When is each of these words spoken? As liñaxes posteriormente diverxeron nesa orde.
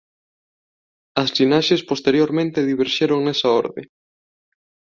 As 1.21 1.29
liñaxes 1.37 1.81
posteriormente 1.89 2.67
diverxeron 2.69 3.19
nesa 3.23 3.49
orde. 3.61 3.81